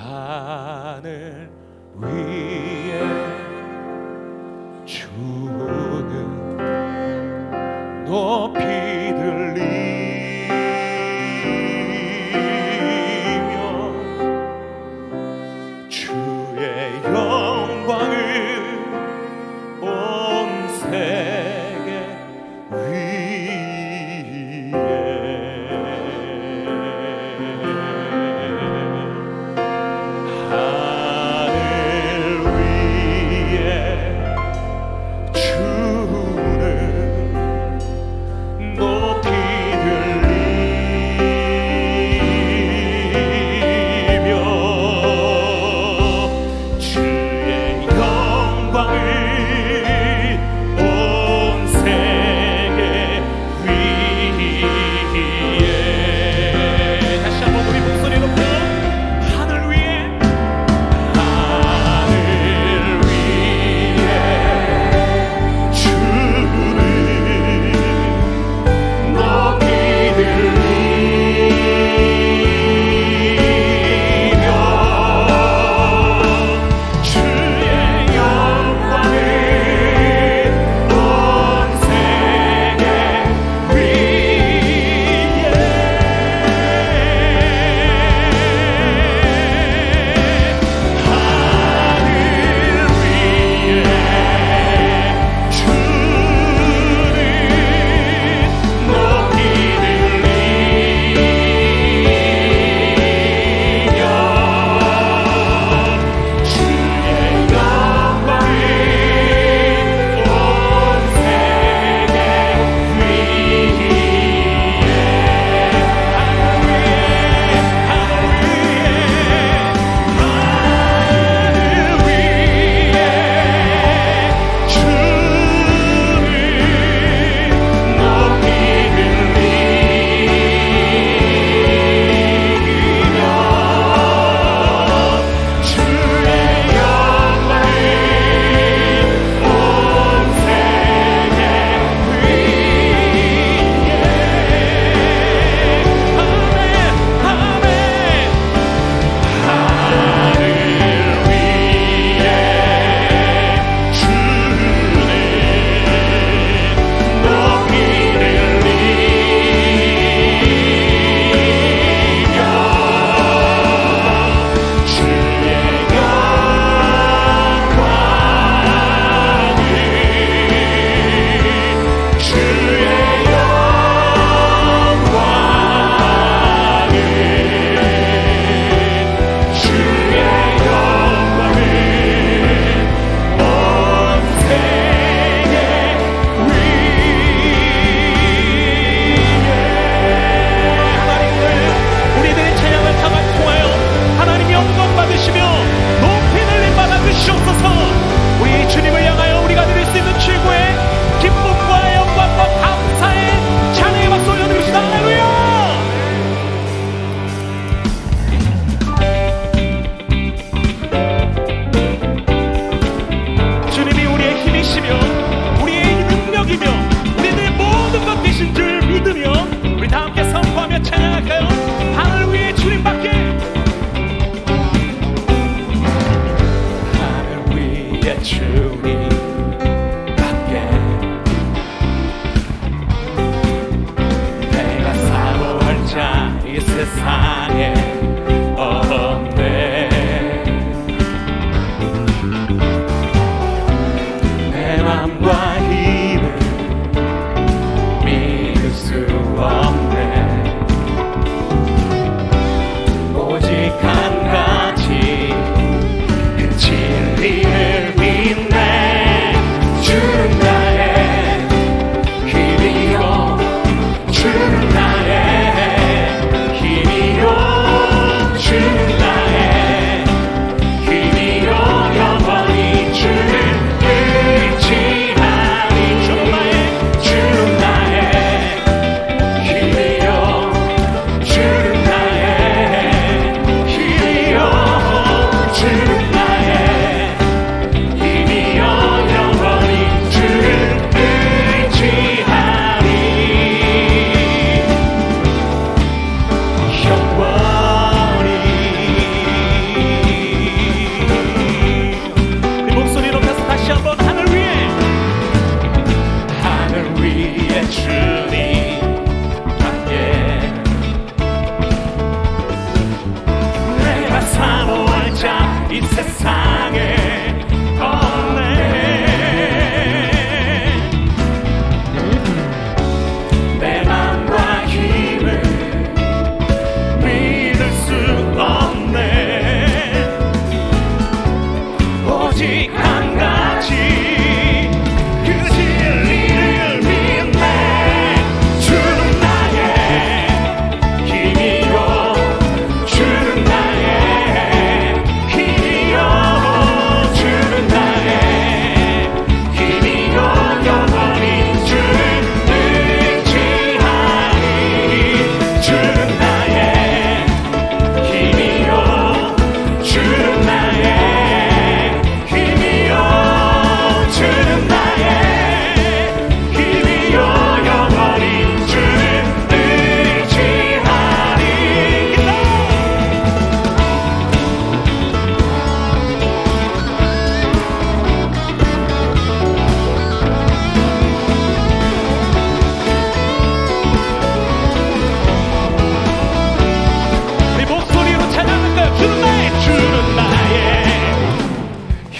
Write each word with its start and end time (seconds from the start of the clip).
하늘 0.00 1.50
위에 1.94 3.21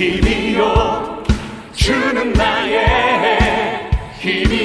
힘이요. 0.00 1.24
주는 1.74 2.32
나의 2.32 3.90
힘이 4.18 4.59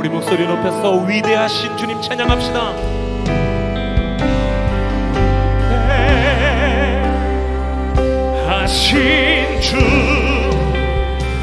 우리 0.00 0.08
목소리 0.08 0.46
높여서 0.46 1.02
위대하신 1.04 1.76
주님 1.76 2.00
찬양합시다. 2.00 2.72
네, 5.88 7.02
하신 8.48 9.60
주 9.60 9.76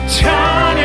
찬양. 0.07 0.76